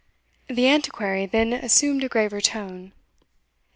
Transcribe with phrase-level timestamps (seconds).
[0.49, 2.91] The Antiquary then assumed a graver tone.